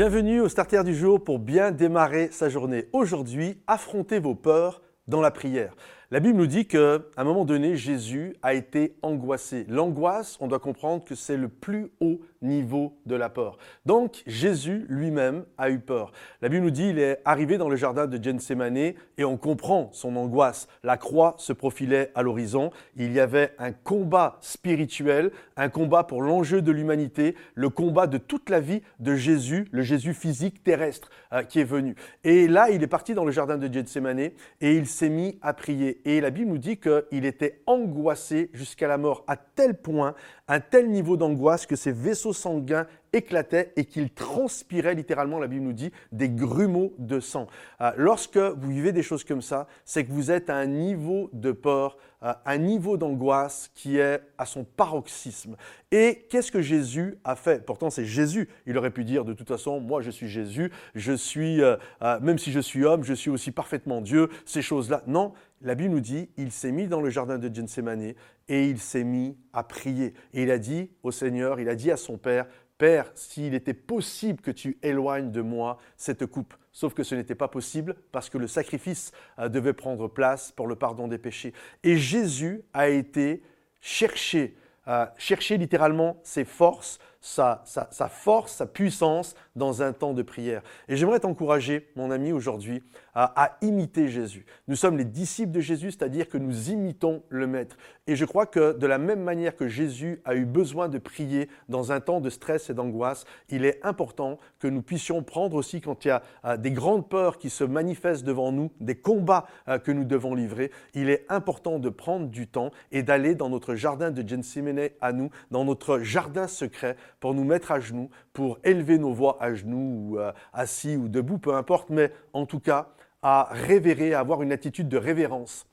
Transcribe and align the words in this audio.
Bienvenue 0.00 0.40
au 0.40 0.48
Starter 0.48 0.82
du 0.82 0.94
jour 0.94 1.22
pour 1.22 1.38
bien 1.38 1.72
démarrer 1.72 2.30
sa 2.32 2.48
journée. 2.48 2.86
Aujourd'hui, 2.94 3.60
affrontez 3.66 4.18
vos 4.18 4.34
peurs 4.34 4.80
dans 5.08 5.20
la 5.20 5.30
prière. 5.30 5.76
La 6.12 6.18
Bible 6.18 6.38
nous 6.38 6.48
dit 6.48 6.66
qu'à 6.66 6.98
un 7.16 7.22
moment 7.22 7.44
donné, 7.44 7.76
Jésus 7.76 8.34
a 8.42 8.54
été 8.54 8.96
angoissé. 9.00 9.64
L'angoisse, 9.68 10.36
on 10.40 10.48
doit 10.48 10.58
comprendre 10.58 11.04
que 11.04 11.14
c'est 11.14 11.36
le 11.36 11.46
plus 11.46 11.92
haut 12.00 12.20
niveau 12.42 12.96
de 13.06 13.14
la 13.14 13.28
peur. 13.28 13.58
Donc, 13.86 14.24
Jésus 14.26 14.86
lui-même 14.88 15.44
a 15.56 15.70
eu 15.70 15.78
peur. 15.78 16.10
La 16.42 16.48
Bible 16.48 16.64
nous 16.64 16.72
dit 16.72 16.88
il 16.88 16.98
est 16.98 17.20
arrivé 17.24 17.58
dans 17.58 17.68
le 17.68 17.76
jardin 17.76 18.08
de 18.08 18.20
Gethsemane 18.20 18.76
et 18.76 19.24
on 19.24 19.36
comprend 19.36 19.88
son 19.92 20.16
angoisse. 20.16 20.66
La 20.82 20.96
croix 20.96 21.36
se 21.38 21.52
profilait 21.52 22.10
à 22.16 22.22
l'horizon. 22.22 22.72
Il 22.96 23.12
y 23.12 23.20
avait 23.20 23.52
un 23.60 23.70
combat 23.70 24.38
spirituel, 24.40 25.30
un 25.56 25.68
combat 25.68 26.02
pour 26.02 26.22
l'enjeu 26.22 26.60
de 26.60 26.72
l'humanité, 26.72 27.36
le 27.54 27.68
combat 27.68 28.08
de 28.08 28.18
toute 28.18 28.50
la 28.50 28.58
vie 28.58 28.82
de 28.98 29.14
Jésus, 29.14 29.68
le 29.70 29.82
Jésus 29.82 30.14
physique 30.14 30.64
terrestre 30.64 31.08
euh, 31.32 31.44
qui 31.44 31.60
est 31.60 31.64
venu. 31.64 31.94
Et 32.24 32.48
là, 32.48 32.70
il 32.70 32.82
est 32.82 32.88
parti 32.88 33.14
dans 33.14 33.24
le 33.24 33.30
jardin 33.30 33.58
de 33.58 33.72
Gethsemane 33.72 34.18
et 34.18 34.32
il 34.60 34.86
s'est 34.86 35.08
mis 35.08 35.38
à 35.40 35.52
prier. 35.52 35.99
Et 36.04 36.20
la 36.20 36.30
Bible 36.30 36.50
nous 36.50 36.58
dit 36.58 36.78
qu'il 36.78 37.24
était 37.24 37.62
angoissé 37.66 38.50
jusqu'à 38.52 38.88
la 38.88 38.98
mort, 38.98 39.24
à 39.26 39.36
tel 39.36 39.74
point, 39.74 40.14
un 40.48 40.60
tel 40.60 40.90
niveau 40.90 41.16
d'angoisse 41.16 41.66
que 41.66 41.76
ses 41.76 41.92
vaisseaux 41.92 42.32
sanguins 42.32 42.86
éclataient 43.12 43.72
et 43.76 43.84
qu'il 43.84 44.10
transpirait 44.10 44.94
littéralement, 44.94 45.38
la 45.38 45.46
Bible 45.46 45.64
nous 45.64 45.72
dit, 45.72 45.90
des 46.12 46.28
grumeaux 46.28 46.94
de 46.98 47.20
sang. 47.20 47.46
Euh, 47.80 47.92
lorsque 47.96 48.36
vous 48.36 48.70
vivez 48.70 48.92
des 48.92 49.02
choses 49.02 49.24
comme 49.24 49.42
ça, 49.42 49.66
c'est 49.84 50.04
que 50.04 50.12
vous 50.12 50.30
êtes 50.30 50.50
à 50.50 50.56
un 50.56 50.66
niveau 50.66 51.30
de 51.32 51.52
peur, 51.52 51.96
euh, 52.22 52.32
un 52.44 52.58
niveau 52.58 52.96
d'angoisse 52.96 53.70
qui 53.74 53.98
est 53.98 54.20
à 54.38 54.46
son 54.46 54.64
paroxysme. 54.64 55.56
Et 55.90 56.26
qu'est-ce 56.28 56.52
que 56.52 56.62
Jésus 56.62 57.16
a 57.24 57.34
fait? 57.34 57.64
Pourtant, 57.64 57.90
c'est 57.90 58.04
Jésus. 58.04 58.48
Il 58.66 58.76
aurait 58.78 58.90
pu 58.90 59.04
dire, 59.04 59.24
de 59.24 59.32
toute 59.32 59.48
façon, 59.48 59.80
moi 59.80 60.02
je 60.02 60.10
suis 60.10 60.28
Jésus, 60.28 60.70
je 60.94 61.12
suis, 61.12 61.62
euh, 61.62 61.76
même 62.20 62.38
si 62.38 62.52
je 62.52 62.60
suis 62.60 62.84
homme, 62.84 63.04
je 63.04 63.14
suis 63.14 63.30
aussi 63.30 63.50
parfaitement 63.52 64.00
Dieu, 64.00 64.28
ces 64.44 64.62
choses-là. 64.62 65.02
Non, 65.06 65.32
la 65.62 65.74
Bible 65.74 65.90
nous 65.90 66.00
dit, 66.00 66.30
il 66.36 66.52
s'est 66.52 66.72
mis 66.72 66.88
dans 66.88 67.00
le 67.00 67.10
jardin 67.10 67.38
de 67.38 67.52
Gethsemane 67.52 68.14
et 68.48 68.68
il 68.68 68.78
s'est 68.78 69.04
mis 69.04 69.36
à 69.52 69.62
prier. 69.62 70.14
Et 70.32 70.42
il 70.42 70.50
a 70.50 70.58
dit 70.58 70.90
au 71.02 71.10
Seigneur, 71.10 71.60
il 71.60 71.68
a 71.68 71.74
dit 71.74 71.90
à 71.90 71.96
son 71.96 72.18
Père, 72.18 72.46
Père, 72.80 73.12
s'il 73.14 73.52
était 73.52 73.74
possible 73.74 74.40
que 74.40 74.50
tu 74.50 74.78
éloignes 74.82 75.30
de 75.30 75.42
moi 75.42 75.76
cette 75.98 76.24
coupe. 76.24 76.54
Sauf 76.72 76.94
que 76.94 77.02
ce 77.02 77.14
n'était 77.14 77.34
pas 77.34 77.46
possible 77.46 77.94
parce 78.10 78.30
que 78.30 78.38
le 78.38 78.46
sacrifice 78.46 79.12
euh, 79.38 79.50
devait 79.50 79.74
prendre 79.74 80.08
place 80.08 80.50
pour 80.50 80.66
le 80.66 80.76
pardon 80.76 81.06
des 81.06 81.18
péchés. 81.18 81.52
Et 81.84 81.98
Jésus 81.98 82.62
a 82.72 82.88
été 82.88 83.42
chercher, 83.82 84.56
euh, 84.88 85.04
chercher 85.18 85.58
littéralement 85.58 86.20
ses 86.22 86.46
forces, 86.46 87.00
sa, 87.20 87.62
force, 88.08 88.54
sa 88.54 88.66
puissance 88.66 89.34
dans 89.56 89.82
un 89.82 89.92
temps 89.92 90.14
de 90.14 90.22
prière. 90.22 90.62
Et 90.88 90.96
j'aimerais 90.96 91.20
t'encourager, 91.20 91.88
mon 91.96 92.10
ami, 92.10 92.32
aujourd'hui, 92.32 92.82
à, 93.14 93.58
imiter 93.60 94.08
Jésus. 94.08 94.46
Nous 94.68 94.76
sommes 94.76 94.96
les 94.96 95.04
disciples 95.04 95.52
de 95.52 95.60
Jésus, 95.60 95.90
c'est-à-dire 95.90 96.28
que 96.28 96.38
nous 96.38 96.70
imitons 96.70 97.22
le 97.28 97.46
Maître. 97.46 97.76
Et 98.06 98.16
je 98.16 98.24
crois 98.24 98.46
que 98.46 98.72
de 98.72 98.86
la 98.86 98.98
même 98.98 99.22
manière 99.22 99.56
que 99.56 99.68
Jésus 99.68 100.20
a 100.24 100.34
eu 100.34 100.44
besoin 100.44 100.88
de 100.88 100.98
prier 100.98 101.48
dans 101.68 101.92
un 101.92 102.00
temps 102.00 102.20
de 102.20 102.30
stress 102.30 102.70
et 102.70 102.74
d'angoisse, 102.74 103.24
il 103.48 103.64
est 103.64 103.84
important 103.84 104.38
que 104.58 104.68
nous 104.68 104.82
puissions 104.82 105.22
prendre 105.22 105.56
aussi 105.56 105.80
quand 105.80 106.04
il 106.04 106.08
y 106.08 106.10
a 106.12 106.22
euh, 106.44 106.56
des 106.56 106.70
grandes 106.70 107.08
peurs 107.08 107.38
qui 107.38 107.50
se 107.50 107.64
manifestent 107.64 108.24
devant 108.24 108.52
nous, 108.52 108.70
des 108.80 108.96
combats 108.96 109.46
euh, 109.68 109.78
que 109.78 109.92
nous 109.92 110.04
devons 110.04 110.34
livrer, 110.34 110.70
il 110.94 111.10
est 111.10 111.26
important 111.28 111.78
de 111.78 111.88
prendre 111.88 112.28
du 112.28 112.46
temps 112.46 112.70
et 112.92 113.02
d'aller 113.02 113.34
dans 113.34 113.48
notre 113.48 113.74
jardin 113.74 114.10
de 114.10 114.26
Gethsemane 114.26 114.90
à 115.00 115.12
nous, 115.12 115.30
dans 115.50 115.64
notre 115.64 116.00
jardin 116.00 116.46
secret, 116.46 116.96
pour 117.20 117.34
nous 117.34 117.44
mettre 117.44 117.70
à 117.70 117.80
genoux, 117.80 118.10
pour 118.32 118.58
élever 118.64 118.98
nos 118.98 119.12
voix 119.12 119.36
à 119.40 119.54
genoux 119.54 120.10
ou 120.12 120.18
euh, 120.18 120.32
assis 120.52 120.96
ou 120.96 121.08
debout, 121.08 121.38
peu 121.38 121.54
importe, 121.54 121.90
mais 121.90 122.12
en 122.32 122.46
tout 122.46 122.60
cas 122.60 122.88
à 123.22 123.48
révérer, 123.50 124.14
à 124.14 124.20
avoir 124.20 124.42
une 124.42 124.50
attitude 124.50 124.88
de 124.88 124.96
révérence 124.96 125.66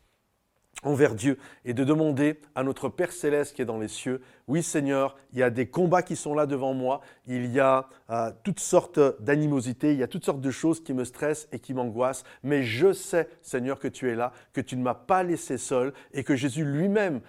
envers 0.84 1.16
Dieu 1.16 1.38
et 1.66 1.74
de 1.74 1.84
demander 1.84 2.40
à 2.56 2.64
notre 2.64 2.90
Père 2.90 3.12
céleste 3.12 3.56
qui 3.56 3.62
est 3.62 3.66
dans 3.66 3.80
les 3.80 3.88
cieux, 3.88 4.22
oui 4.48 4.62
Seigneur, 4.62 5.18
il 5.34 5.40
y 5.40 5.44
a 5.44 5.50
des 5.50 5.68
combats 5.68 6.04
qui 6.04 6.16
sont 6.16 6.36
là 6.36 6.46
devant 6.46 6.74
moi, 6.74 7.02
il 7.26 7.48
y 7.48 7.60
a 7.60 7.88
euh, 8.10 8.32
toutes 8.44 8.60
sortes 8.60 9.00
d'animosités, 9.22 9.94
il 9.94 10.00
y 10.00 10.04
a 10.04 10.08
toutes 10.08 10.26
sortes 10.26 10.42
de 10.42 10.52
choses 10.52 10.84
qui 10.84 10.94
me 10.94 11.04
stressent 11.04 11.48
et 11.52 11.60
qui 11.60 11.74
m'angoissent, 11.74 12.24
mais 12.44 12.64
je 12.64 12.94
sais 12.94 13.28
Seigneur 13.42 13.80
que 13.80 13.88
tu 13.88 14.10
es 14.10 14.16
là, 14.16 14.34
que 14.54 14.62
tu 14.62 14.78
ne 14.78 14.84
m'as 14.84 14.94
pas 14.94 15.24
laissé 15.24 15.58
seul 15.58 15.94
et 16.14 16.24
que 16.24 16.36
Jésus 16.36 16.64
lui-même 16.64 17.22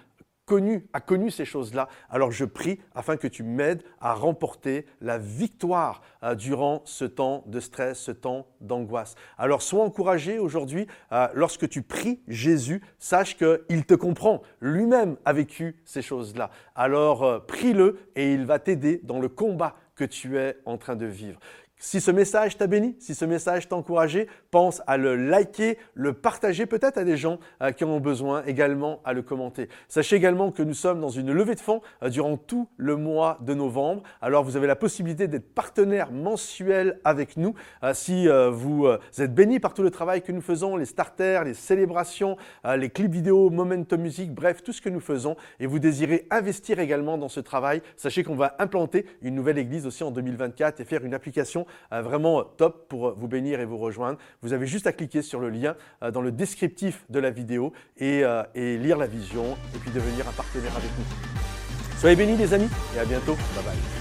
connu, 0.49 0.87
a 0.95 1.01
connu 1.01 1.31
ces 1.31 1.45
choses-là. 1.45 1.89
Alors 2.09 2.33
je 2.33 2.47
prie 2.47 2.81
afin 2.95 3.19
que 3.19 3.29
tu 3.29 3.43
m'aides 3.43 3.83
à 4.01 4.15
remporter 4.15 4.87
la 5.03 5.19
victoire 5.19 6.01
euh, 6.25 6.35
durant 6.35 6.81
ce 6.87 7.05
temps 7.05 7.45
de 7.47 7.61
stress, 7.61 7.99
ce 7.99 8.13
temps 8.13 8.47
d'angoisse. 8.63 9.15
Alors 9.37 9.61
sois 9.61 9.85
encouragé 9.85 10.39
aujourd'hui, 10.39 10.87
euh, 11.13 11.29
lorsque 11.35 11.69
tu 11.69 11.83
pries 11.83 12.21
Jésus, 12.29 12.83
sache 12.99 13.37
qu'il 13.37 13.85
te 13.85 13.95
comprend. 13.95 14.41
Lui-même 14.61 15.19
a 15.27 15.35
vécu 15.35 15.77
ces 15.85 16.01
choses-là. 16.01 16.51
Alors 16.75 17.25
euh, 17.25 17.39
prie-le 17.41 17.99
et 18.17 18.33
il 18.33 18.47
va 18.47 18.59
t'aider 18.59 19.03
dans 19.05 19.21
le 19.21 19.29
combat 19.29 19.77
que 19.95 20.05
tu 20.05 20.39
es 20.39 20.57
en 20.65 20.79
train 20.79 20.97
de 20.97 21.07
vivre. 21.07 21.39
Si 21.81 22.01
ce 22.01 22.11
message 22.11 22.57
t'a 22.57 22.67
béni, 22.67 22.97
si 22.99 23.15
ce 23.15 23.25
message 23.25 23.69
t'a 23.69 23.77
encouragé, 23.77 24.27
pense 24.51 24.83
à 24.89 24.97
le 24.97 25.15
liker, 25.15 25.79
le 25.95 26.13
partager 26.13 26.67
peut-être 26.67 26.99
à 26.99 27.05
des 27.05 27.17
gens 27.17 27.39
euh, 27.63 27.71
qui 27.71 27.85
en 27.85 27.91
ont 27.91 28.01
besoin, 28.01 28.43
également 28.47 29.01
à 29.05 29.13
le 29.13 29.23
commenter. 29.23 29.69
Sachez 29.87 30.17
également 30.17 30.51
que 30.51 30.65
nous 30.65 30.75
sommes 30.75 31.01
dans 31.01 31.09
une 31.09 31.33
levée 31.33 31.55
de 31.55 31.61
fonds 31.61 31.81
euh, 32.03 32.09
durant 32.09 32.37
tout 32.37 32.69
le 32.79 32.97
mois 32.97 33.39
de 33.43 33.55
novembre. 33.55 34.03
Alors 34.21 34.43
vous 34.43 34.57
avez 34.57 34.67
la 34.67 34.75
possibilité 34.75 35.29
d'être 35.29 35.55
partenaire 35.55 36.11
mensuel 36.11 36.99
avec 37.05 37.37
nous. 37.37 37.55
Euh, 37.85 37.95
si 37.95 38.27
vous 38.51 38.87
êtes 39.19 39.35
béni 39.35 39.61
par 39.61 39.73
tout 39.73 39.83
le 39.83 39.91
travail 39.91 40.23
que 40.23 40.33
nous 40.33 40.41
faisons, 40.41 40.77
les 40.77 40.85
starters, 40.85 41.45
les 41.45 41.55
célébrations, 41.55 42.37
les 42.77 42.91
clips 42.91 43.13
vidéo, 43.13 43.51
Momentum 43.51 44.01
Music, 44.01 44.33
bref, 44.33 44.63
tout 44.63 44.73
ce 44.73 44.81
que 44.81 44.89
nous 44.89 45.01
faisons, 45.01 45.37
et 45.61 45.67
vous 45.67 45.79
désirez 45.79 46.27
investir 46.31 46.81
également 46.81 47.19
dans 47.19 47.29
ce 47.29 47.41
travail, 47.41 47.83
sachez 47.97 48.25
qu'on 48.25 48.35
va 48.35 48.57
implanter 48.59 49.07
une 49.23 49.35
nouvelle 49.35 49.59
église 49.59 49.87
aussi 49.87 50.03
en 50.03 50.11
2024 50.11 50.81
et 50.81 50.85
faire 50.85 51.05
une 51.05 51.15
application 51.15 51.67
vraiment 51.91 52.45
top 52.45 52.89
pour 52.89 53.15
vous 53.15 53.29
bénir 53.29 53.61
et 53.61 53.65
vous 53.65 53.79
rejoindre. 53.79 54.19
Vous 54.43 54.53
avez 54.53 54.67
juste 54.67 54.87
à 54.87 54.93
cliquer 54.93 55.23
sur 55.23 55.41
le 55.41 55.51
lien 55.51 55.77
euh, 56.03 56.11
dans 56.11 56.23
le 56.23 56.33
descriptif 56.33 57.05
de 57.09 57.19
la 57.19 57.31
vidéo 57.31 57.73
et, 57.97 58.25
euh, 58.25 58.43
et 58.55 58.77
lire 58.77 58.99
la 58.99 59.07
vision 59.07 59.57
et 59.75 59.79
puis 59.79 59.91
devenir 59.91 60.29
un 60.29 60.33
partenaire 60.33 60.77
avec 60.77 60.91
nous. 60.99 61.05
Soyez 61.99 62.17
bénis 62.17 62.37
les 62.37 62.55
amis 62.55 62.69
et 62.97 63.01
à 63.01 63.05
bientôt. 63.05 63.35
Bye 63.35 63.65
bye. 63.65 63.98